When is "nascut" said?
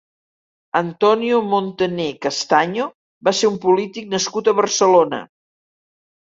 4.17-4.53